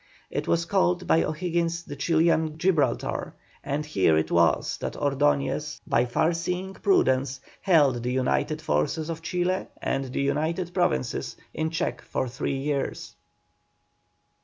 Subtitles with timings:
[0.31, 6.05] It was called by O'Higgins the Chilian Gibraltar, and here it was that Ordoñez by
[6.05, 12.01] far seeing prudence, held the united forces of Chile and the United Provinces in check
[12.01, 13.13] for three years.